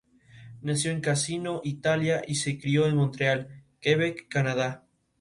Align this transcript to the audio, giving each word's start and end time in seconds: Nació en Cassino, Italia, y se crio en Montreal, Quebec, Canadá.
Nació 0.63 0.89
en 0.93 0.99
Cassino, 0.99 1.61
Italia, 1.63 2.23
y 2.27 2.33
se 2.33 2.57
crio 2.57 2.87
en 2.87 2.95
Montreal, 2.95 3.63
Quebec, 3.81 4.27
Canadá. 4.29 4.83